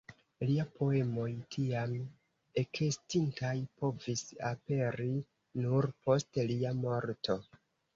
Lia 0.45 0.63
poemoj 0.77 1.25
tiam 1.55 1.93
ekestintaj 2.63 3.55
povis 3.85 4.27
aperi 4.53 5.11
nur 5.65 5.93
post 6.05 6.45
lia 6.53 6.79
morto. 6.85 7.43